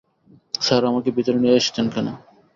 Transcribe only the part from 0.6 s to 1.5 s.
sir আমাকে ভিতরে